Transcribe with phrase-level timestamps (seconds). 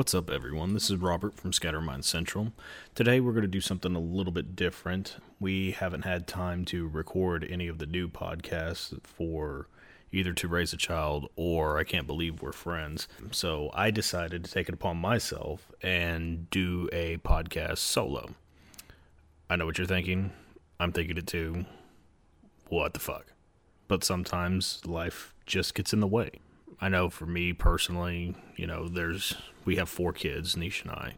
[0.00, 0.72] What's up, everyone?
[0.72, 2.54] This is Robert from Scattermind Central.
[2.94, 5.16] Today, we're going to do something a little bit different.
[5.38, 9.68] We haven't had time to record any of the new podcasts for
[10.10, 13.08] either To Raise a Child or I Can't Believe We're Friends.
[13.30, 18.30] So I decided to take it upon myself and do a podcast solo.
[19.50, 20.32] I know what you're thinking.
[20.80, 21.66] I'm thinking it too.
[22.70, 23.26] What the fuck?
[23.86, 26.30] But sometimes life just gets in the way.
[26.80, 29.36] I know for me personally, you know, there's
[29.70, 31.14] we have four kids, Niche and I,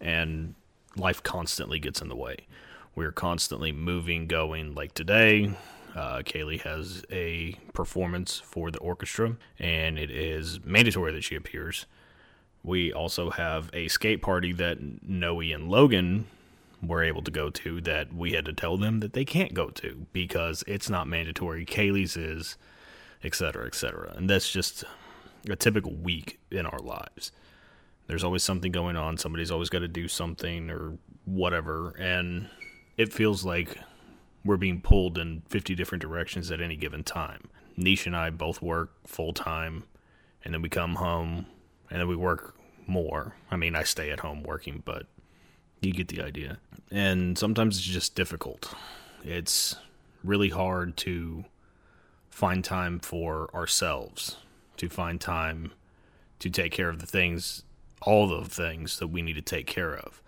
[0.00, 0.54] and
[0.94, 2.46] life constantly gets in the way.
[2.94, 4.72] We're constantly moving, going.
[4.72, 5.50] Like today,
[5.96, 11.86] uh, Kaylee has a performance for the orchestra, and it is mandatory that she appears.
[12.62, 16.28] We also have a skate party that Noe and Logan
[16.80, 19.70] were able to go to that we had to tell them that they can't go
[19.70, 21.66] to because it's not mandatory.
[21.66, 22.56] Kaylee's is,
[23.24, 24.14] etc., etc.
[24.16, 24.84] And that's just
[25.50, 27.32] a typical week in our lives.
[28.08, 29.18] There's always something going on.
[29.18, 31.90] Somebody's always got to do something or whatever.
[31.98, 32.48] And
[32.96, 33.78] it feels like
[34.44, 37.48] we're being pulled in 50 different directions at any given time.
[37.76, 39.84] Niche and I both work full time,
[40.44, 41.46] and then we come home,
[41.90, 42.56] and then we work
[42.86, 43.36] more.
[43.50, 45.06] I mean, I stay at home working, but
[45.80, 46.58] you get the idea.
[46.90, 48.74] And sometimes it's just difficult.
[49.22, 49.76] It's
[50.24, 51.44] really hard to
[52.30, 54.36] find time for ourselves,
[54.78, 55.72] to find time
[56.38, 57.64] to take care of the things
[58.02, 60.22] all the things that we need to take care of.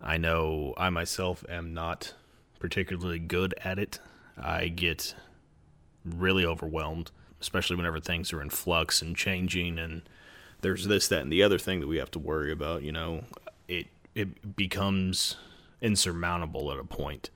[0.00, 2.14] I know I myself am not
[2.58, 3.98] particularly good at it.
[4.36, 5.14] I get
[6.04, 10.02] really overwhelmed, especially whenever things are in flux and changing and
[10.62, 13.24] there's this, that, and the other thing that we have to worry about, you know,
[13.68, 15.36] it it becomes
[15.80, 17.30] insurmountable at a point.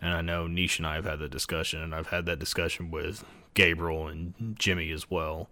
[0.00, 2.90] And I know Niche and I have had that discussion, and I've had that discussion
[2.90, 5.48] with Gabriel and Jimmy as well.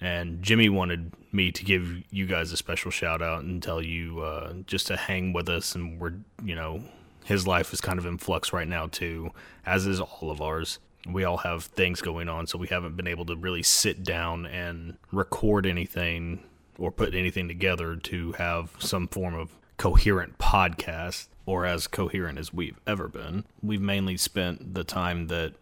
[0.00, 4.20] And Jimmy wanted me to give you guys a special shout out and tell you
[4.20, 5.74] uh, just to hang with us.
[5.74, 6.82] And we're, you know,
[7.24, 9.30] his life is kind of in flux right now, too,
[9.64, 10.78] as is all of ours.
[11.06, 14.46] We all have things going on, so we haven't been able to really sit down
[14.46, 16.44] and record anything
[16.78, 22.52] or put anything together to have some form of coherent podcast or as coherent as
[22.52, 23.44] we've ever been.
[23.62, 25.54] We've mainly spent the time that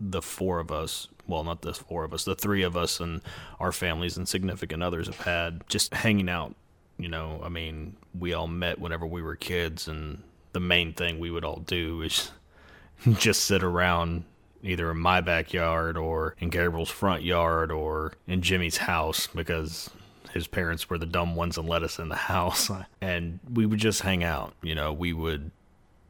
[0.00, 3.20] the four of us well, not the four of us, the three of us and
[3.60, 6.56] our families and significant others have had just hanging out.
[6.96, 10.22] You know, I mean, we all met whenever we were kids, and
[10.52, 12.32] the main thing we would all do is
[13.18, 14.24] just sit around
[14.62, 19.90] either in my backyard or in Gabriel's front yard or in Jimmy's house because
[20.32, 22.68] his parents were the dumb ones and let us in the house
[23.00, 25.52] and we would just hang out you know we would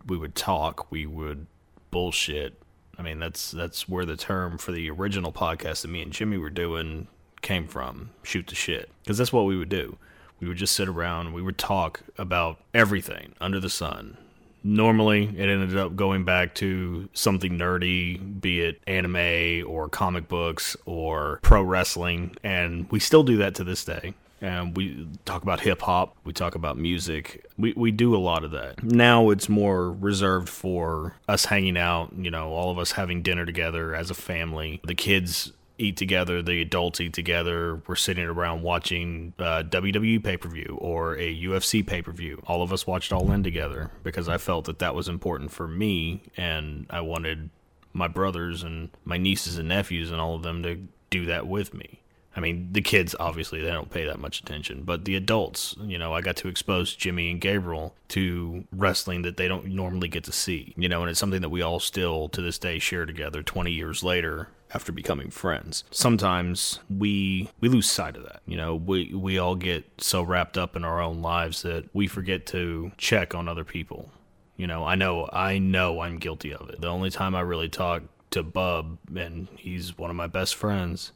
[0.06, 1.46] we would talk we would
[1.90, 2.54] bullshit
[2.98, 6.36] I mean, that's that's where the term for the original podcast that me and Jimmy
[6.36, 7.06] were doing
[7.40, 8.10] came from.
[8.22, 9.96] Shoot the shit, because that's what we would do.
[10.40, 11.32] We would just sit around.
[11.32, 14.16] We would talk about everything under the sun.
[14.64, 20.76] Normally, it ended up going back to something nerdy, be it anime or comic books
[20.84, 25.60] or pro wrestling, and we still do that to this day and we talk about
[25.60, 27.46] hip hop, we talk about music.
[27.56, 28.82] We we do a lot of that.
[28.82, 33.44] Now it's more reserved for us hanging out, you know, all of us having dinner
[33.44, 34.80] together as a family.
[34.84, 37.80] The kids eat together, the adults eat together.
[37.86, 42.42] We're sitting around watching uh, WWE pay per view or a UFC pay per view.
[42.46, 45.68] All of us watched All In together because I felt that that was important for
[45.68, 47.50] me, and I wanted
[47.92, 51.72] my brothers and my nieces and nephews and all of them to do that with
[51.72, 52.02] me.
[52.38, 55.98] I mean, the kids obviously they don't pay that much attention, but the adults, you
[55.98, 60.22] know, I got to expose Jimmy and Gabriel to wrestling that they don't normally get
[60.22, 63.06] to see, you know, and it's something that we all still to this day share
[63.06, 65.82] together 20 years later after becoming friends.
[65.90, 68.40] Sometimes we we lose sight of that.
[68.46, 72.06] You know, we we all get so wrapped up in our own lives that we
[72.06, 74.12] forget to check on other people.
[74.56, 76.80] You know, I know I know I'm guilty of it.
[76.80, 81.10] The only time I really talk to Bub and he's one of my best friends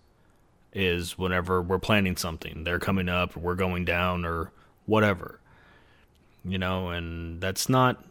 [0.72, 4.50] is whenever we're planning something, they're coming up, we're going down, or
[4.86, 5.38] whatever.
[6.44, 8.02] You know, and that's not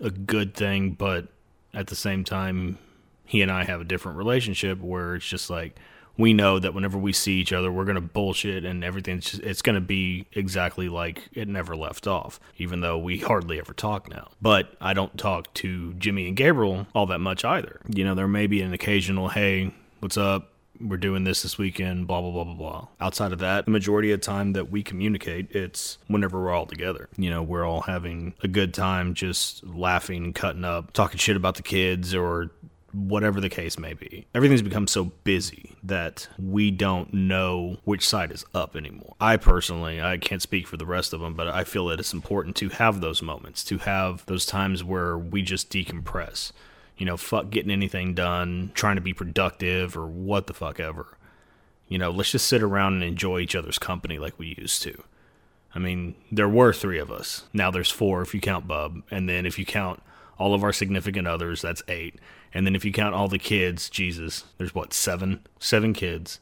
[0.00, 1.26] a good thing, but
[1.74, 2.78] at the same time,
[3.24, 5.76] he and I have a different relationship where it's just like
[6.16, 9.62] we know that whenever we see each other, we're gonna bullshit and everything's just, it's
[9.62, 12.40] gonna be exactly like it never left off.
[12.56, 16.86] Even though we hardly ever talk now, but I don't talk to Jimmy and Gabriel
[16.94, 17.80] all that much either.
[17.88, 20.52] You know, there may be an occasional hey, what's up?
[20.80, 22.88] We're doing this this weekend, blah, blah, blah, blah, blah.
[23.00, 27.08] Outside of that, the majority of time that we communicate, it's whenever we're all together.
[27.16, 31.56] You know, we're all having a good time, just laughing, cutting up, talking shit about
[31.56, 32.50] the kids or
[32.92, 34.26] whatever the case may be.
[34.34, 39.14] Everything's become so busy that we don't know which side is up anymore.
[39.20, 42.14] I personally, I can't speak for the rest of them, but I feel that it's
[42.14, 46.52] important to have those moments, to have those times where we just decompress.
[46.96, 51.16] You know, fuck getting anything done, trying to be productive, or what the fuck ever.
[51.88, 55.04] You know, let's just sit around and enjoy each other's company like we used to.
[55.74, 57.44] I mean, there were three of us.
[57.52, 59.02] Now there's four if you count Bub.
[59.10, 60.02] And then if you count
[60.38, 62.18] all of our significant others, that's eight.
[62.54, 65.46] And then if you count all the kids, Jesus, there's what, seven?
[65.60, 66.40] Seven kids.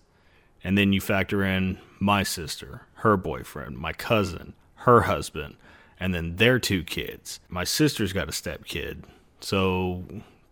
[0.63, 5.57] And then you factor in my sister, her boyfriend, my cousin, her husband,
[5.99, 7.41] and then their two kids.
[7.49, 9.05] My sister's got a step kid.
[9.41, 10.05] So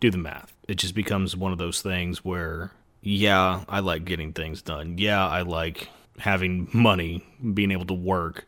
[0.03, 0.53] do the math.
[0.69, 4.99] It just becomes one of those things where, yeah, I like getting things done.
[4.99, 5.89] Yeah, I like
[6.19, 8.45] having money, being able to work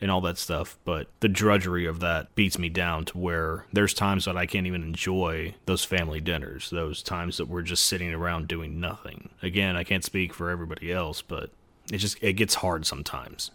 [0.00, 3.94] and all that stuff, but the drudgery of that beats me down to where there's
[3.94, 8.12] times that I can't even enjoy those family dinners, those times that we're just sitting
[8.12, 9.28] around doing nothing.
[9.42, 11.50] Again, I can't speak for everybody else, but
[11.92, 13.52] it just it gets hard sometimes.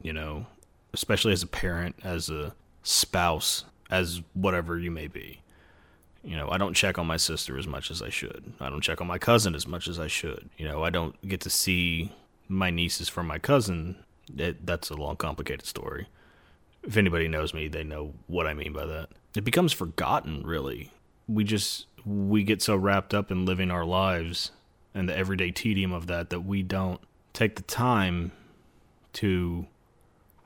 [0.00, 0.46] You know,
[0.94, 5.41] especially as a parent, as a spouse, as whatever you may be.
[6.24, 8.52] You know, I don't check on my sister as much as I should.
[8.60, 10.50] I don't check on my cousin as much as I should.
[10.56, 12.12] You know, I don't get to see
[12.48, 13.96] my nieces from my cousin
[14.36, 16.06] it, that's a long, complicated story.
[16.82, 19.08] If anybody knows me, they know what I mean by that.
[19.36, 20.92] It becomes forgotten, really.
[21.28, 24.50] We just we get so wrapped up in living our lives
[24.94, 27.00] and the everyday tedium of that that we don't
[27.32, 28.32] take the time
[29.14, 29.66] to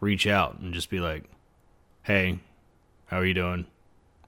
[0.01, 1.25] reach out and just be like,
[2.03, 2.39] "Hey,
[3.07, 3.67] how are you doing?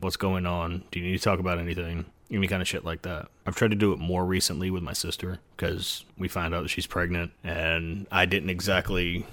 [0.01, 0.85] What's going on?
[0.91, 3.29] Do you need to talk about anything?" any kind of shit like that.
[3.47, 6.69] I've tried to do it more recently with my sister because we find out that
[6.69, 9.27] she's pregnant, and I didn't exactly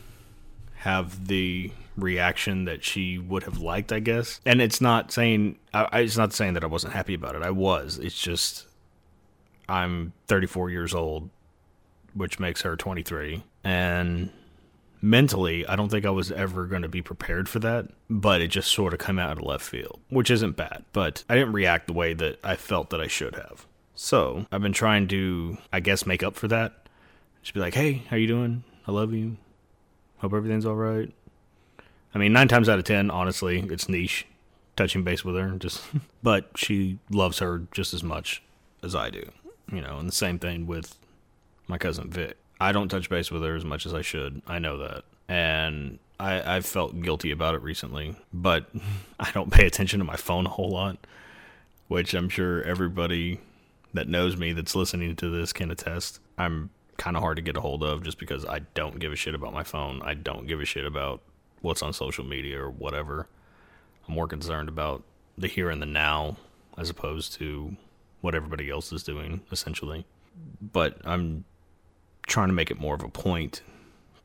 [0.77, 4.39] have the reaction that she would have liked, I guess.
[4.45, 7.41] And it's not saying I, it's not saying that I wasn't happy about it.
[7.41, 7.97] I was.
[7.97, 8.67] It's just
[9.67, 11.29] I'm 34 years old,
[12.13, 14.29] which makes her 23, and
[15.01, 18.47] mentally, I don't think I was ever going to be prepared for that, but it
[18.47, 21.87] just sort of came out of left field, which isn't bad, but I didn't react
[21.87, 23.65] the way that I felt that I should have.
[23.93, 26.87] So, I've been trying to, I guess, make up for that.
[27.41, 28.63] Just be like, hey, how you doing?
[28.87, 29.37] I love you.
[30.17, 31.11] Hope everything's all right.
[32.13, 34.25] I mean, nine times out of ten, honestly, it's niche
[34.75, 35.51] touching base with her.
[35.51, 35.81] Just,
[36.23, 38.41] but she loves her just as much
[38.83, 39.29] as I do.
[39.71, 40.97] You know, and the same thing with
[41.67, 42.37] my cousin Vic.
[42.59, 44.41] I don't touch base with her as much as I should.
[44.47, 45.03] I know that.
[45.27, 48.69] And I, I've felt guilty about it recently, but
[49.19, 50.97] I don't pay attention to my phone a whole lot,
[51.87, 53.39] which I'm sure everybody
[53.93, 56.19] that knows me that's listening to this can attest.
[56.37, 59.15] I'm kind of hard to get a hold of just because I don't give a
[59.15, 60.01] shit about my phone.
[60.03, 61.21] I don't give a shit about
[61.61, 63.27] what's on social media or whatever.
[64.07, 65.03] I'm more concerned about
[65.37, 66.37] the here and the now
[66.77, 67.75] as opposed to
[68.21, 70.05] what everybody else is doing, essentially.
[70.61, 71.45] But I'm
[72.27, 73.61] trying to make it more of a point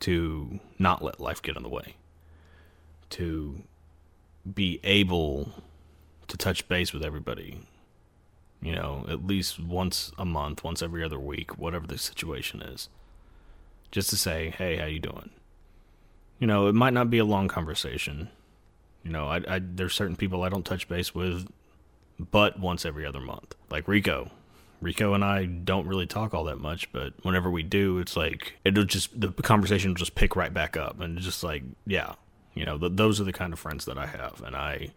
[0.01, 1.95] to not let life get in the way,
[3.11, 3.63] to
[4.55, 5.53] be able
[6.29, 7.61] to touch base with everybody,
[8.63, 12.89] you know, at least once a month, once every other week, whatever the situation is,
[13.91, 15.31] just to say, hey, how you doing?
[16.39, 18.31] You know, it might not be a long conversation.
[19.05, 21.49] You know, I, I there's certain people I don't touch base with,
[22.19, 24.31] but once every other month, like Rico.
[24.81, 28.55] Rico and I don't really talk all that much, but whenever we do, it's like
[28.65, 32.15] it'll just the conversation will just pick right back up, and just like yeah,
[32.55, 34.91] you know, the, those are the kind of friends that I have, and I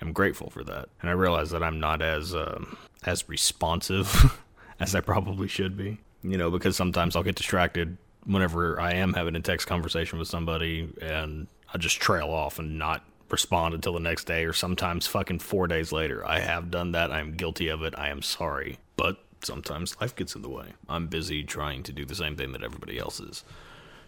[0.00, 0.88] am grateful for that.
[1.00, 4.38] And I realize that I'm not as um, as responsive
[4.80, 9.14] as I probably should be, you know, because sometimes I'll get distracted whenever I am
[9.14, 13.94] having a text conversation with somebody, and I just trail off and not respond until
[13.94, 16.24] the next day or sometimes fucking four days later.
[16.24, 17.10] I have done that.
[17.10, 17.94] I'm guilty of it.
[17.96, 18.78] I am sorry.
[18.96, 20.74] But sometimes life gets in the way.
[20.88, 23.42] I'm busy trying to do the same thing that everybody else is,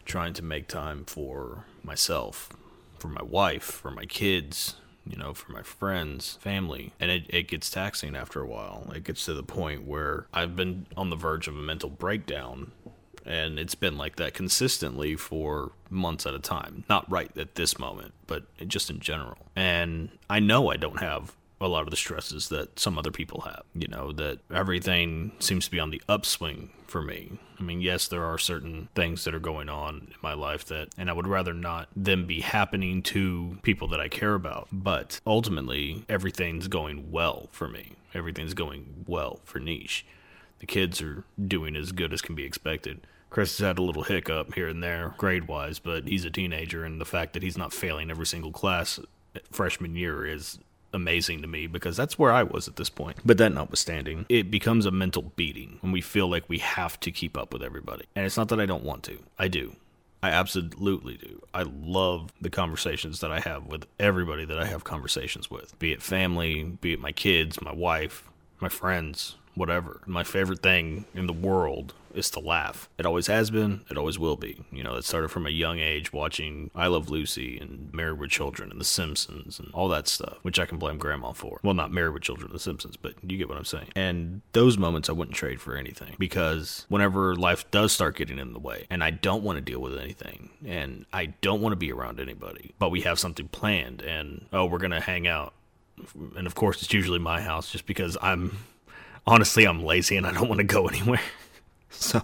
[0.05, 2.51] trying to make time for myself,
[2.99, 4.77] for my wife, for my kids,
[5.07, 6.93] you know, for my friends, family.
[7.01, 8.93] And it, it gets taxing after a while.
[8.95, 12.73] It gets to the point where I've been on the verge of a mental breakdown
[13.25, 16.85] and it's been like that consistently for months at a time.
[16.89, 19.39] Not right at this moment, but just in general.
[19.57, 23.43] And I know I don't have a lot of the stresses that some other people
[23.43, 23.63] have.
[23.75, 27.39] You know, that everything seems to be on the upswing for me.
[27.59, 30.89] I mean, yes, there are certain things that are going on in my life that,
[30.99, 34.69] and I would rather not them be happening to people that I care about.
[34.71, 37.93] But ultimately, everything's going well for me.
[38.13, 40.05] Everything's going well for Niche.
[40.61, 43.07] The kids are doing as good as can be expected.
[43.35, 46.85] Chris has had a little hiccup here and there, grade wise, but he's a teenager,
[46.85, 49.01] and the fact that he's not failing every single class
[49.51, 50.61] freshman year is
[50.93, 53.17] amazing to me because that's where I was at this point.
[53.25, 57.11] But that notwithstanding, it becomes a mental beating when we feel like we have to
[57.11, 58.05] keep up with everybody.
[58.15, 59.75] And it's not that I don't want to, I do.
[60.23, 61.43] I absolutely do.
[61.53, 65.91] I love the conversations that I have with everybody that I have conversations with, be
[65.91, 70.01] it family, be it my kids, my wife, my friends, whatever.
[70.07, 72.89] My favorite thing in the world is to laugh.
[72.97, 74.65] It always has been, it always will be.
[74.71, 78.31] You know, it started from a young age watching I Love Lucy and Married with
[78.31, 81.59] Children and The Simpsons and all that stuff, which I can blame grandma for.
[81.63, 83.89] Well, not Married with Children, The Simpsons, but you get what I'm saying.
[83.95, 88.53] And those moments I wouldn't trade for anything because whenever life does start getting in
[88.53, 91.77] the way and I don't want to deal with anything and I don't want to
[91.77, 95.53] be around anybody, but we have something planned and oh, we're going to hang out.
[96.37, 98.59] And of course, it's usually my house just because I'm
[99.27, 101.21] honestly, I'm lazy and I don't want to go anywhere.
[101.91, 102.23] so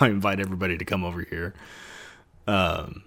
[0.00, 1.54] I invite everybody to come over here.
[2.46, 3.02] Um,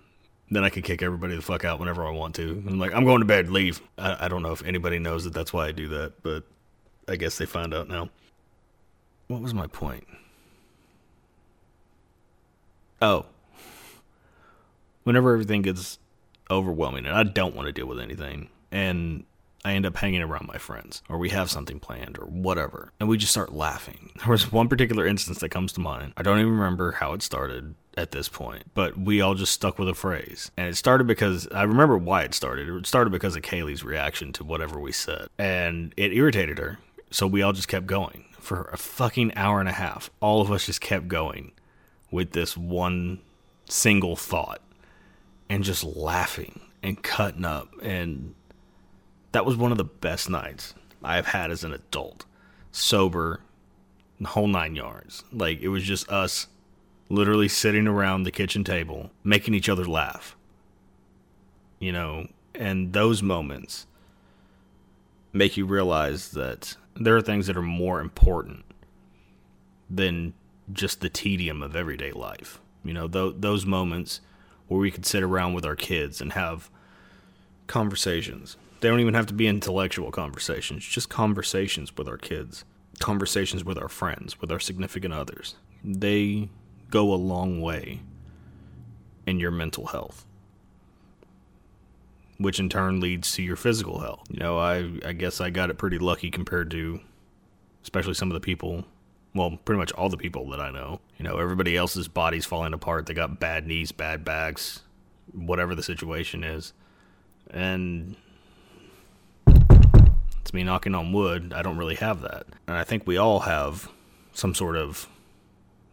[0.50, 2.64] then I can kick everybody the fuck out whenever I want to.
[2.68, 3.82] I'm like, I'm going to bed, leave.
[3.98, 6.44] I, I don't know if anybody knows that that's why I do that, but
[7.08, 8.10] I guess they find out now.
[9.28, 10.06] What was my point?
[13.02, 13.26] Oh.
[15.04, 15.98] Whenever everything gets
[16.52, 19.24] overwhelming and I don't want to deal with anything, and
[19.64, 23.08] I end up hanging around my friends, or we have something planned, or whatever, and
[23.08, 24.12] we just start laughing.
[24.22, 26.14] There was one particular instance that comes to mind.
[26.16, 29.80] I don't even remember how it started at this point, but we all just stuck
[29.80, 30.52] with a phrase.
[30.56, 32.70] And it started because I remember why it started.
[32.70, 36.78] It started because of Kaylee's reaction to whatever we said, and it irritated her.
[37.10, 40.10] So we all just kept going for a fucking hour and a half.
[40.20, 41.52] All of us just kept going
[42.12, 43.20] with this one
[43.68, 44.62] single thought
[45.50, 48.36] and just laughing and cutting up and
[49.32, 50.74] that was one of the best nights
[51.04, 52.26] I've had as an adult,
[52.72, 53.42] sober,
[54.20, 55.24] the whole nine yards.
[55.32, 56.48] Like it was just us
[57.10, 60.36] literally sitting around the kitchen table, making each other laugh.
[61.80, 63.88] You know, and those moments
[65.34, 68.66] make you realize that there are things that are more important
[69.90, 70.34] than
[70.72, 72.60] just the tedium of everyday life.
[72.84, 74.22] You know, th- those moments
[74.68, 76.70] where we could sit around with our kids and have
[77.68, 82.66] conversations they don't even have to be intellectual conversations, just conversations with our kids,
[83.00, 85.56] conversations with our friends, with our significant others.
[85.84, 86.50] They
[86.90, 88.02] go a long way
[89.26, 90.26] in your mental health,
[92.38, 94.24] which in turn leads to your physical health.
[94.30, 97.00] You know, I, I guess I got it pretty lucky compared to,
[97.84, 98.86] especially some of the people
[99.34, 101.00] well, pretty much all the people that I know.
[101.18, 103.06] You know, everybody else's body's falling apart.
[103.06, 104.82] They got bad knees, bad backs,
[105.32, 106.74] whatever the situation is.
[107.50, 108.18] And
[110.52, 111.54] it's me knocking on wood.
[111.56, 112.46] I don't really have that.
[112.68, 113.90] And I think we all have
[114.34, 115.08] some sort of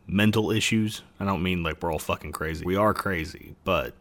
[0.09, 1.03] mental issues.
[1.21, 2.65] I don't mean like we're all fucking crazy.
[2.65, 3.95] We are crazy, but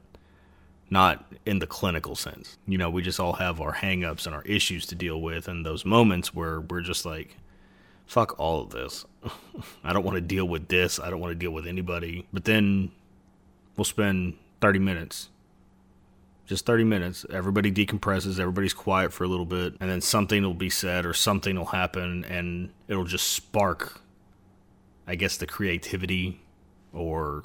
[0.90, 2.58] not in the clinical sense.
[2.66, 5.64] You know, we just all have our hangups and our issues to deal with and
[5.64, 7.38] those moments where we're just like
[8.08, 9.06] fuck all of this.
[9.84, 11.00] I don't want to deal with this.
[11.00, 12.26] I don't want to deal with anybody.
[12.34, 12.92] But then
[13.76, 15.30] we'll spend 30 minutes
[16.48, 17.26] just 30 minutes.
[17.30, 21.14] Everybody decompresses, everybody's quiet for a little bit, and then something will be said or
[21.14, 24.02] something will happen, and it'll just spark,
[25.06, 26.42] I guess, the creativity
[26.94, 27.44] or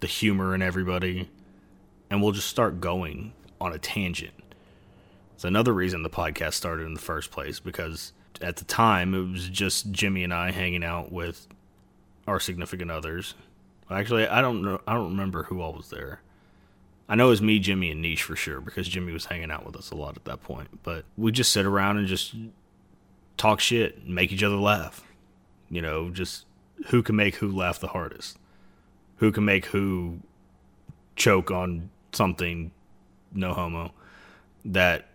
[0.00, 1.30] the humor in everybody,
[2.10, 4.34] and we'll just start going on a tangent.
[5.34, 9.32] It's another reason the podcast started in the first place because at the time it
[9.32, 11.48] was just Jimmy and I hanging out with
[12.26, 13.34] our significant others.
[13.90, 14.80] Actually, I don't know.
[14.86, 16.20] I don't remember who all was there.
[17.08, 19.66] I know it was me, Jimmy, and Niche for sure because Jimmy was hanging out
[19.66, 20.82] with us a lot at that point.
[20.82, 22.34] But we just sit around and just
[23.36, 25.04] talk shit, and make each other laugh.
[25.68, 26.46] You know, just
[26.86, 28.38] who can make who laugh the hardest,
[29.16, 30.20] who can make who
[31.16, 32.70] choke on something,
[33.32, 33.92] no homo,
[34.64, 35.08] that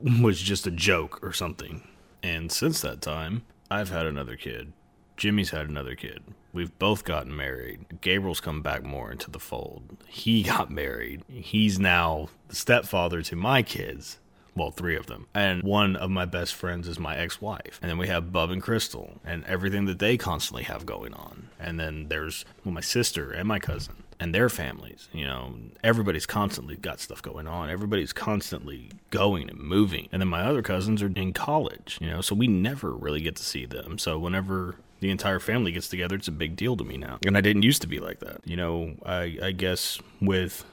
[0.00, 1.86] was just a joke or something.
[2.22, 4.72] And since that time, I've had another kid.
[5.16, 6.22] Jimmy's had another kid.
[6.52, 8.00] We've both gotten married.
[8.00, 9.96] Gabriel's come back more into the fold.
[10.06, 11.22] He got married.
[11.28, 14.18] He's now the stepfather to my kids.
[14.54, 15.26] Well, three of them.
[15.34, 17.78] And one of my best friends is my ex wife.
[17.82, 21.50] And then we have Bub and Crystal and everything that they constantly have going on.
[21.60, 25.08] And then there's well, my sister and my cousin and their families.
[25.12, 25.54] You know,
[25.84, 27.68] everybody's constantly got stuff going on.
[27.68, 30.08] Everybody's constantly going and moving.
[30.10, 33.36] And then my other cousins are in college, you know, so we never really get
[33.36, 33.98] to see them.
[33.98, 37.18] So whenever the entire family gets together, it's a big deal to me now.
[37.26, 38.40] And I didn't used to be like that.
[38.44, 40.64] You know, I, I guess with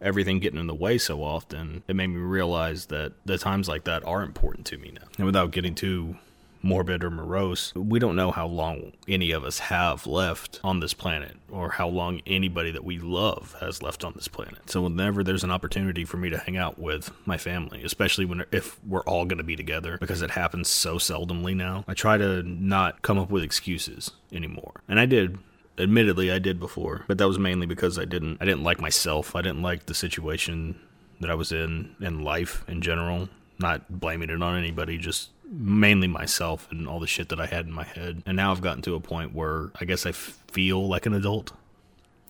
[0.00, 3.84] everything getting in the way so often, it made me realize that the times like
[3.84, 5.08] that are important to me now.
[5.16, 6.16] And without getting too
[6.62, 10.94] morbid or morose, we don't know how long any of us have left on this
[10.94, 14.70] planet or how long anybody that we love has left on this planet.
[14.70, 18.44] So whenever there's an opportunity for me to hang out with my family, especially when
[18.52, 22.18] if we're all going to be together because it happens so seldomly now, I try
[22.18, 24.82] to not come up with excuses anymore.
[24.88, 25.38] And I did
[25.78, 29.36] admittedly I did before, but that was mainly because I didn't I didn't like myself.
[29.36, 30.78] I didn't like the situation
[31.20, 33.28] that I was in in life in general.
[33.60, 37.66] Not blaming it on anybody, just mainly myself and all the shit that I had
[37.66, 38.22] in my head.
[38.26, 41.52] And now I've gotten to a point where I guess I feel like an adult.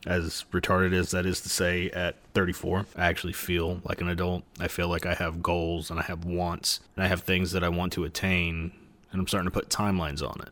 [0.06, 4.44] As retarded as that is to say at 34, I actually feel like an adult.
[4.60, 7.64] I feel like I have goals and I have wants and I have things that
[7.64, 8.72] I want to attain,
[9.10, 10.50] and I'm starting to put timelines on it.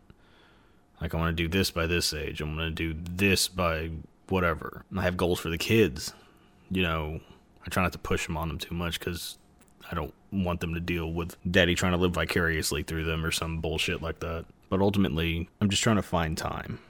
[1.01, 3.91] Like, I want to do this by this age, I'm going to do this by
[4.29, 4.85] whatever.
[4.91, 6.13] And I have goals for the kids.
[6.71, 7.21] You know,
[7.65, 9.39] I try not to push them on them too much because
[9.91, 13.31] I don't want them to deal with daddy trying to live vicariously through them or
[13.31, 14.45] some bullshit like that.
[14.69, 16.81] But ultimately, I'm just trying to find time.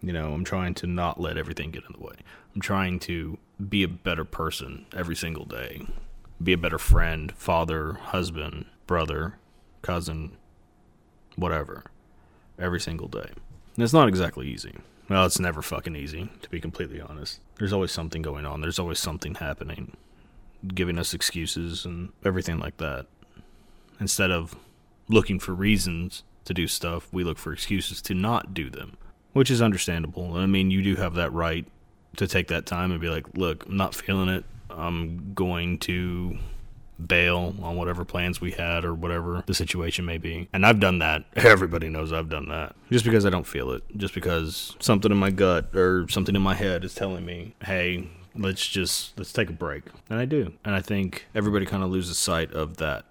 [0.00, 2.14] You know, I'm trying to not let everything get in the way.
[2.54, 3.38] I'm trying to
[3.68, 5.86] be a better person every single day.
[6.42, 9.38] Be a better friend, father, husband, brother,
[9.80, 10.32] cousin,
[11.36, 11.84] whatever.
[12.58, 13.30] Every single day.
[13.74, 14.74] And it's not exactly easy.
[15.08, 17.40] Well, it's never fucking easy, to be completely honest.
[17.58, 19.96] There's always something going on, there's always something happening
[20.74, 23.06] giving us excuses and everything like that.
[24.00, 24.56] Instead of
[25.08, 28.96] looking for reasons to do stuff, we look for excuses to not do them,
[29.32, 30.36] which is understandable.
[30.36, 31.66] I mean, you do have that right
[32.16, 34.44] to take that time and be like, look, I'm not feeling it.
[34.70, 36.38] I'm going to
[37.06, 40.48] bail on whatever plans we had or whatever the situation may be.
[40.52, 41.24] And I've done that.
[41.34, 42.74] Everybody knows I've done that.
[42.90, 43.82] Just because I don't feel it.
[43.96, 48.08] Just because something in my gut or something in my head is telling me, hey,
[48.36, 49.84] let's just let's take a break.
[50.10, 50.54] And i do.
[50.64, 53.04] And i think everybody kind of loses sight of that.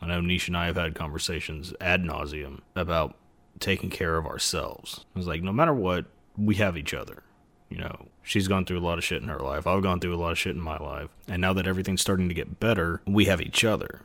[0.00, 3.16] I know niche and i have had conversations ad nauseum about
[3.60, 5.04] taking care of ourselves.
[5.16, 7.22] It's like no matter what we have each other
[7.70, 8.06] you know?
[8.22, 9.66] She's gone through a lot of shit in her life.
[9.66, 11.10] I've gone through a lot of shit in my life.
[11.26, 14.02] And now that everything's starting to get better we have each other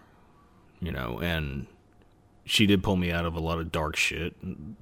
[0.82, 1.20] you know?
[1.22, 1.68] And
[2.50, 4.36] she did pull me out of a lot of dark shit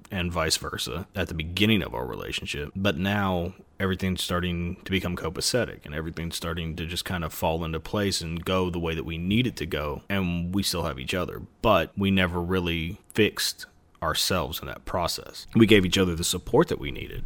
[0.09, 2.71] and vice versa at the beginning of our relationship.
[2.75, 7.65] But now everything's starting to become copacetic and everything's starting to just kind of fall
[7.65, 10.01] into place and go the way that we need it to go.
[10.07, 13.65] And we still have each other, but we never really fixed
[14.01, 15.45] ourselves in that process.
[15.53, 17.25] We gave each other the support that we needed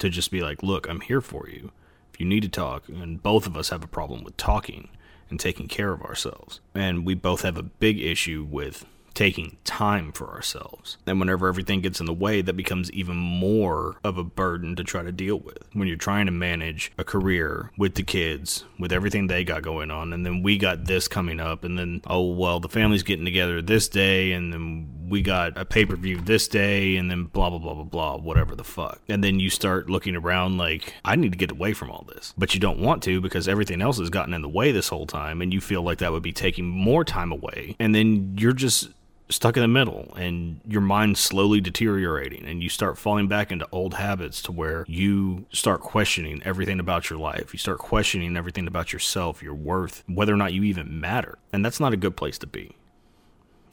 [0.00, 1.72] to just be like, look, I'm here for you.
[2.12, 4.88] If you need to talk, and both of us have a problem with talking
[5.28, 6.60] and taking care of ourselves.
[6.74, 10.98] And we both have a big issue with taking time for ourselves.
[11.06, 14.84] And whenever everything gets in the way, that becomes even more of a burden to
[14.84, 15.58] try to deal with.
[15.72, 19.90] When you're trying to manage a career with the kids, with everything they got going
[19.90, 23.24] on, and then we got this coming up, and then, oh, well, the family's getting
[23.24, 27.24] together this day, and then we got a pay per view this day, and then
[27.24, 29.00] blah, blah, blah, blah, blah, whatever the fuck.
[29.08, 32.34] And then you start looking around like, I need to get away from all this.
[32.36, 35.06] But you don't want to because everything else has gotten in the way this whole
[35.06, 37.76] time, and you feel like that would be taking more time away.
[37.78, 38.90] And then you're just
[39.30, 43.66] stuck in the middle and your mind slowly deteriorating and you start falling back into
[43.72, 47.52] old habits to where you start questioning everything about your life.
[47.52, 51.38] You start questioning everything about yourself, your worth, whether or not you even matter.
[51.52, 52.76] And that's not a good place to be.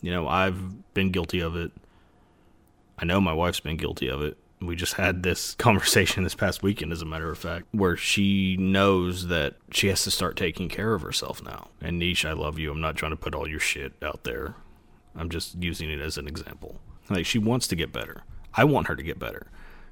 [0.02, 1.72] You know, I've been guilty of it.
[2.98, 4.38] I know my wife's been guilty of it.
[4.62, 8.56] We just had this conversation this past weekend, as a matter of fact, where she
[8.58, 11.70] knows that she has to start taking care of herself now.
[11.82, 12.72] And Niche, I love you.
[12.72, 14.56] I'm not trying to put all your shit out there
[15.16, 16.80] I'm just using it as an example.
[17.10, 18.24] Like she wants to get better.
[18.54, 19.48] I want her to get better.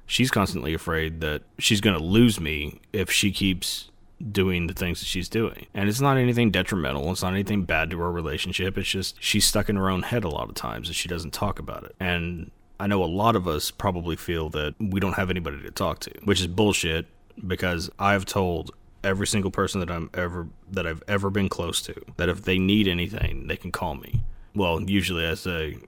[0.06, 3.90] She's constantly afraid that she's going to lose me if she keeps
[4.32, 5.66] doing the things that she's doing.
[5.72, 7.10] And it's not anything detrimental.
[7.10, 8.76] It's not anything bad to our relationship.
[8.76, 11.32] It's just she's stuck in her own head a lot of times and she doesn't
[11.32, 11.94] talk about it.
[11.98, 15.70] And I know a lot of us probably feel that we don't have anybody to
[15.70, 17.06] talk to, which is bullshit
[17.46, 21.94] because I've told every single person that I'm ever that I've ever been close to
[22.16, 24.22] that if they need anything, they can call me.
[24.54, 25.78] Well, usually I say,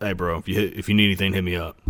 [0.00, 1.80] "Hey, bro, if you hit, if you need anything, hit me up."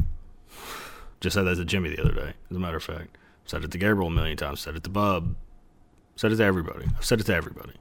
[1.21, 2.33] Just said that to Jimmy the other day.
[2.51, 4.61] As a matter of fact, said it to Gabriel a million times.
[4.61, 5.37] Said it to Bub.
[6.16, 6.87] Said it to everybody.
[6.97, 7.75] I've said it to everybody.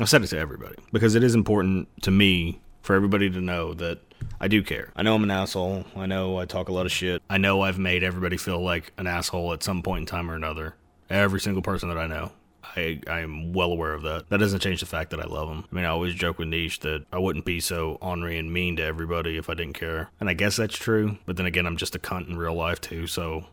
[0.00, 3.74] I've said it to everybody because it is important to me for everybody to know
[3.74, 4.00] that
[4.40, 4.90] I do care.
[4.96, 5.84] I know I'm an asshole.
[5.94, 7.22] I know I talk a lot of shit.
[7.28, 10.34] I know I've made everybody feel like an asshole at some point in time or
[10.34, 10.74] another.
[11.08, 12.32] Every single person that I know.
[12.76, 14.28] I I am well aware of that.
[14.28, 15.64] That doesn't change the fact that I love him.
[15.70, 18.76] I mean, I always joke with Niche that I wouldn't be so ornery and mean
[18.76, 20.10] to everybody if I didn't care.
[20.20, 21.18] And I guess that's true.
[21.26, 23.06] But then again, I'm just a cunt in real life too.
[23.06, 23.46] So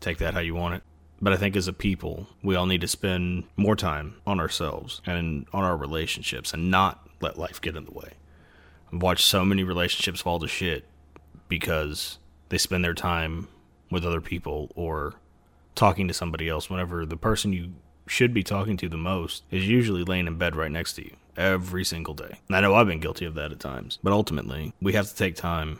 [0.00, 0.82] take that how you want it.
[1.20, 5.00] But I think as a people, we all need to spend more time on ourselves
[5.04, 8.12] and on our relationships and not let life get in the way.
[8.92, 10.84] I've watched so many relationships fall to shit
[11.48, 12.18] because
[12.50, 13.48] they spend their time
[13.90, 15.14] with other people or
[15.74, 17.72] talking to somebody else whenever the person you
[18.08, 21.16] should be talking to the most is usually laying in bed right next to you
[21.36, 22.38] every single day.
[22.48, 25.14] And I know I've been guilty of that at times, but ultimately, we have to
[25.14, 25.78] take time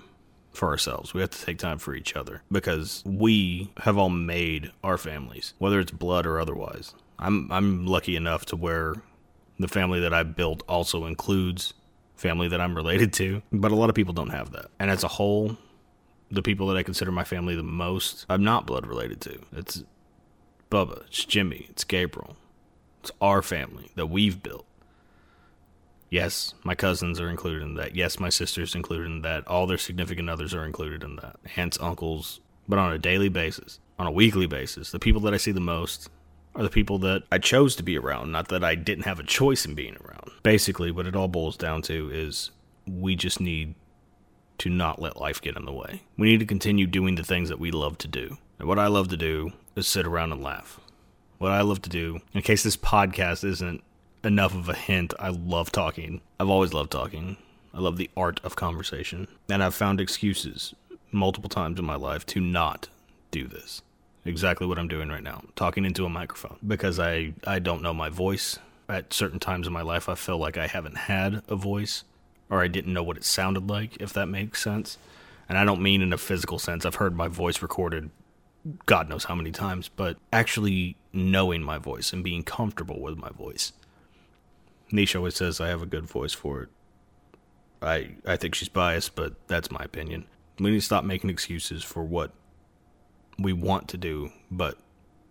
[0.52, 1.14] for ourselves.
[1.14, 5.54] We have to take time for each other because we have all made our families,
[5.58, 6.94] whether it's blood or otherwise.
[7.18, 8.94] I'm I'm lucky enough to where
[9.58, 11.74] the family that I built also includes
[12.16, 14.66] family that I'm related to, but a lot of people don't have that.
[14.78, 15.56] And as a whole,
[16.30, 19.38] the people that I consider my family the most, I'm not blood related to.
[19.52, 19.84] It's
[20.70, 22.36] Bubba, it's Jimmy, it's Gabriel.
[23.00, 24.66] It's our family that we've built.
[26.10, 27.94] Yes, my cousins are included in that.
[27.94, 29.46] Yes, my sister's included in that.
[29.46, 31.36] All their significant others are included in that.
[31.56, 35.38] Aunts, uncles, but on a daily basis, on a weekly basis, the people that I
[35.38, 36.08] see the most
[36.54, 39.24] are the people that I chose to be around, not that I didn't have a
[39.24, 40.30] choice in being around.
[40.42, 42.50] Basically, what it all boils down to is
[42.86, 43.74] we just need
[44.58, 46.02] to not let life get in the way.
[46.16, 48.38] We need to continue doing the things that we love to do.
[48.58, 50.80] And what I love to do is sit around and laugh.
[51.38, 53.82] What I love to do, in case this podcast isn't
[54.24, 56.20] enough of a hint, I love talking.
[56.38, 57.36] I've always loved talking.
[57.72, 59.28] I love the art of conversation.
[59.48, 60.74] And I've found excuses
[61.12, 62.88] multiple times in my life to not
[63.30, 63.82] do this
[64.24, 67.94] exactly what I'm doing right now, talking into a microphone because I I don't know
[67.94, 68.58] my voice.
[68.90, 72.04] At certain times in my life, I feel like I haven't had a voice
[72.48, 74.96] or I didn't know what it sounded like, if that makes sense.
[75.46, 76.86] And I don't mean in a physical sense.
[76.86, 78.10] I've heard my voice recorded
[78.86, 83.30] God knows how many times, but actually knowing my voice and being comfortable with my
[83.30, 83.72] voice.
[84.92, 86.68] Nisha always says I have a good voice for it.
[87.80, 90.26] I I think she's biased, but that's my opinion.
[90.58, 92.32] We need to stop making excuses for what
[93.38, 94.76] we want to do but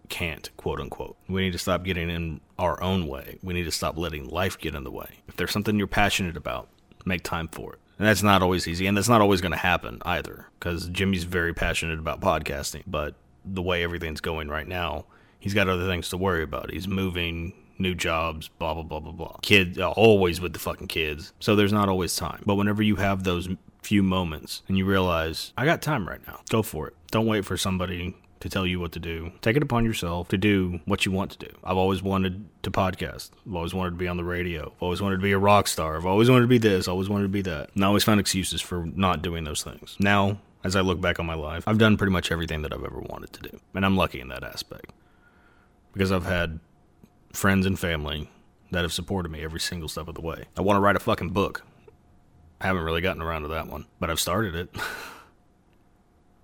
[0.09, 1.17] can't, quote unquote.
[1.27, 3.39] We need to stop getting in our own way.
[3.43, 5.19] We need to stop letting life get in the way.
[5.27, 6.69] If there's something you're passionate about,
[7.05, 7.79] make time for it.
[7.99, 11.23] And that's not always easy, and that's not always going to happen either, because Jimmy's
[11.23, 15.05] very passionate about podcasting, but the way everything's going right now,
[15.39, 16.69] he's got other things to worry about.
[16.71, 19.35] He's moving, new jobs, blah, blah, blah, blah, blah.
[19.41, 21.33] Kid, uh, always with the fucking kids.
[21.39, 22.43] So there's not always time.
[22.45, 23.49] But whenever you have those
[23.81, 26.95] few moments and you realize, I got time right now, go for it.
[27.09, 29.31] Don't wait for somebody to tell you what to do.
[29.41, 31.55] Take it upon yourself to do what you want to do.
[31.63, 33.31] I've always wanted to podcast.
[33.45, 34.67] I've always wanted to be on the radio.
[34.67, 35.97] I've always wanted to be a rock star.
[35.97, 36.87] I've always wanted to be this.
[36.87, 37.71] I always wanted to be that.
[37.73, 39.95] And I always found excuses for not doing those things.
[39.99, 42.83] Now, as I look back on my life, I've done pretty much everything that I've
[42.83, 43.59] ever wanted to do.
[43.73, 44.91] And I'm lucky in that aspect.
[45.93, 46.59] Because I've had
[47.33, 48.29] friends and family
[48.71, 50.45] that have supported me every single step of the way.
[50.57, 51.63] I want to write a fucking book.
[52.59, 54.69] I haven't really gotten around to that one, but I've started it.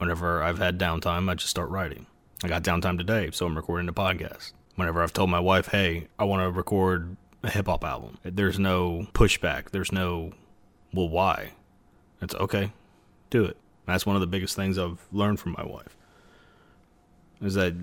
[0.03, 2.07] Whenever I've had downtime, I just start writing.
[2.43, 4.51] I got downtime today, so I'm recording a podcast.
[4.75, 8.59] Whenever I've told my wife, hey, I want to record a hip hop album, there's
[8.59, 9.69] no pushback.
[9.69, 10.33] There's no,
[10.93, 11.53] well, why?
[12.21, 12.73] It's okay,
[13.29, 13.55] do it.
[13.85, 15.95] That's one of the biggest things I've learned from my wife.
[17.41, 17.73] Is that,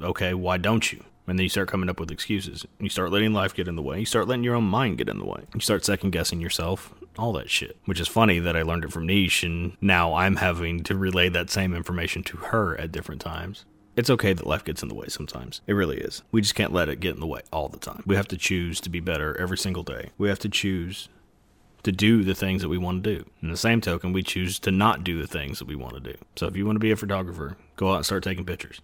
[0.00, 1.02] okay, why don't you?
[1.28, 2.66] And then you start coming up with excuses.
[2.80, 4.00] You start letting life get in the way.
[4.00, 5.44] You start letting your own mind get in the way.
[5.54, 7.76] You start second guessing yourself, all that shit.
[7.84, 11.28] Which is funny that I learned it from Niche, and now I'm having to relay
[11.28, 13.66] that same information to her at different times.
[13.94, 15.60] It's okay that life gets in the way sometimes.
[15.66, 16.22] It really is.
[16.30, 18.04] We just can't let it get in the way all the time.
[18.06, 20.10] We have to choose to be better every single day.
[20.16, 21.08] We have to choose
[21.82, 23.24] to do the things that we want to do.
[23.42, 26.00] In the same token, we choose to not do the things that we want to
[26.00, 26.16] do.
[26.36, 28.80] So if you want to be a photographer, go out and start taking pictures.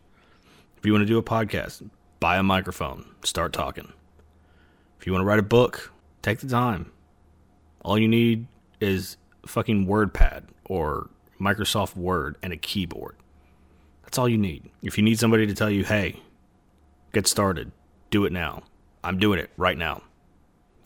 [0.76, 1.88] If you want to do a podcast,
[2.24, 3.92] buy a microphone, start talking.
[4.98, 6.90] If you want to write a book, take the time.
[7.82, 8.46] All you need
[8.80, 13.16] is fucking WordPad or Microsoft Word and a keyboard.
[14.04, 14.70] That's all you need.
[14.82, 16.22] If you need somebody to tell you, hey,
[17.12, 17.72] get started,
[18.08, 18.62] do it now.
[19.02, 20.00] I'm doing it right now.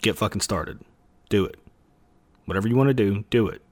[0.02, 0.80] Get fucking started.
[1.28, 1.60] Do it.
[2.46, 3.62] Whatever you want to do, do it.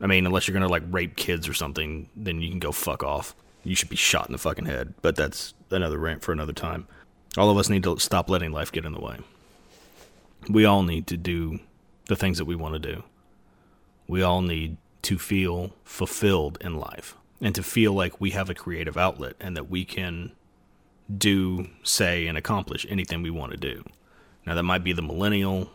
[0.00, 3.02] I mean, unless you're gonna like rape kids or something, then you can go fuck
[3.02, 3.36] off.
[3.66, 4.94] You should be shot in the fucking head.
[5.02, 6.86] But that's another rant for another time.
[7.36, 9.18] All of us need to stop letting life get in the way.
[10.48, 11.58] We all need to do
[12.06, 13.02] the things that we want to do.
[14.06, 18.54] We all need to feel fulfilled in life and to feel like we have a
[18.54, 20.32] creative outlet and that we can
[21.14, 23.84] do, say, and accomplish anything we want to do.
[24.46, 25.70] Now, that might be the millennial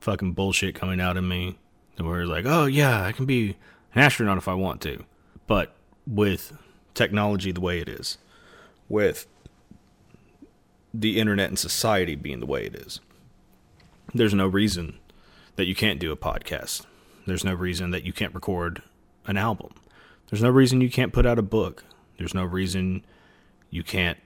[0.00, 1.58] fucking bullshit coming out of me
[1.96, 3.56] where it's like, oh, yeah, I can be
[3.94, 5.04] an astronaut if I want to.
[5.46, 5.74] But
[6.06, 6.52] with
[6.98, 8.18] technology the way it is,
[8.88, 9.26] with
[10.92, 13.00] the internet and society being the way it is,
[14.14, 14.98] there's no reason
[15.56, 16.84] that you can't do a podcast.
[17.26, 18.82] There's no reason that you can't record
[19.26, 19.72] an album.
[20.28, 21.84] There's no reason you can't put out a book.
[22.18, 23.04] There's no reason
[23.70, 24.18] you can't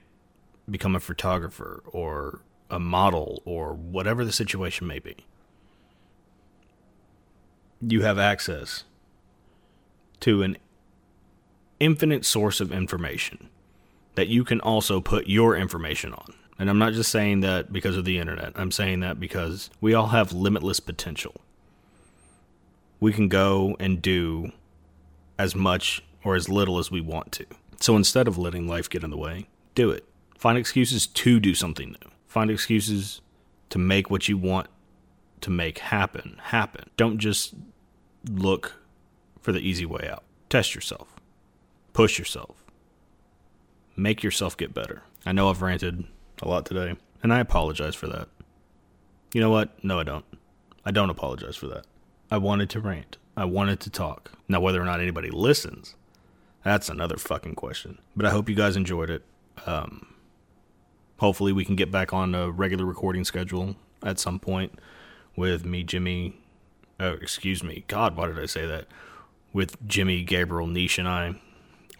[0.69, 5.15] become a photographer or a model or whatever the situation may be.
[7.87, 8.83] you have access
[10.21, 10.57] to an
[11.79, 13.49] infinite source of information
[14.15, 16.33] that you can also put your information on.
[16.59, 19.93] And I'm not just saying that because of the internet, I'm saying that because we
[19.93, 21.35] all have limitless potential.
[22.99, 24.51] We can go and do
[25.37, 27.45] as much or as little as we want to.
[27.79, 30.05] So instead of letting life get in the way, do it.
[30.37, 32.11] Find excuses to do something new.
[32.27, 33.21] Find excuses
[33.69, 34.67] to make what you want
[35.41, 36.89] to make happen happen.
[36.95, 37.55] Don't just
[38.29, 38.75] look
[39.41, 40.23] for the easy way out.
[40.49, 41.12] Test yourself.
[41.93, 42.63] Push yourself.
[43.95, 45.03] Make yourself get better.
[45.25, 46.05] I know I've ranted
[46.41, 48.27] a lot today, and I apologize for that.
[49.33, 49.83] You know what?
[49.83, 50.25] No, I don't.
[50.85, 51.85] I don't apologize for that.
[52.31, 53.17] I wanted to rant.
[53.37, 54.31] I wanted to talk.
[54.47, 55.95] Now, whether or not anybody listens,
[56.63, 57.99] that's another fucking question.
[58.15, 59.23] But I hope you guys enjoyed it.
[59.65, 60.15] Um,
[61.17, 64.79] hopefully, we can get back on a regular recording schedule at some point
[65.35, 66.39] with me, Jimmy.
[66.99, 67.85] Oh, excuse me.
[67.87, 68.87] God, why did I say that?
[69.51, 71.35] With Jimmy, Gabriel, Niche, and I,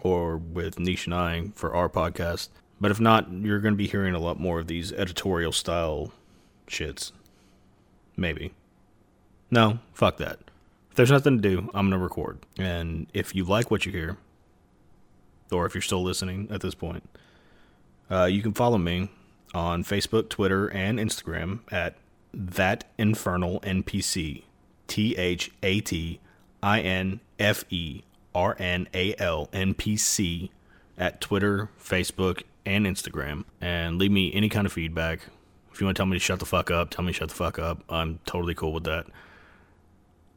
[0.04, 2.50] or with Niche and I for our podcast.
[2.80, 6.12] But if not, you're going to be hearing a lot more of these editorial style
[6.68, 7.10] shits.
[8.16, 8.52] Maybe.
[9.50, 10.38] No, fuck that.
[10.90, 12.38] If there's nothing to do, I'm going to record.
[12.58, 14.18] And if you like what you hear,
[15.50, 17.08] or if you're still listening at this point,
[18.10, 19.08] uh, you can follow me
[19.54, 21.96] on Facebook, Twitter, and Instagram at
[22.32, 24.42] that infernal NPC.
[24.86, 26.20] T H A T
[26.62, 28.02] I N F E
[28.34, 30.50] R N A L N P C
[30.98, 33.44] at Twitter, Facebook, and Instagram.
[33.60, 35.20] And leave me any kind of feedback.
[35.72, 37.28] If you want to tell me to shut the fuck up, tell me to shut
[37.28, 37.82] the fuck up.
[37.88, 39.06] I'm totally cool with that.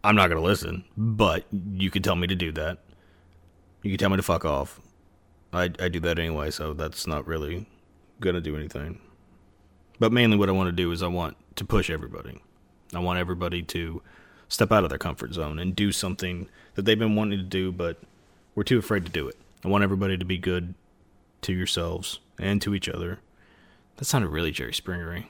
[0.04, 2.80] I'm not going to listen, but you can tell me to do that.
[3.84, 4.80] You can tell me to fuck off.
[5.54, 7.68] I, I do that anyway, so that's not really
[8.20, 9.00] going to do anything.
[10.00, 12.42] But mainly what I want to do is I want to push everybody.
[12.94, 14.02] I want everybody to
[14.50, 17.72] step out of their comfort zone and do something that they've been wanting to do,
[17.72, 17.98] but
[18.56, 19.38] we're too afraid to do it.
[19.64, 20.74] I want everybody to be good
[21.42, 23.20] to yourselves and to each other.
[23.98, 25.26] That sounded really Jerry Springery.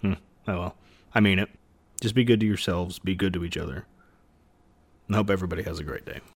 [0.00, 0.14] Hmm.
[0.46, 0.76] Oh well.
[1.14, 1.50] I mean it.
[2.00, 3.86] Just be good to yourselves, be good to each other.
[5.06, 6.20] And hope everybody has a great day.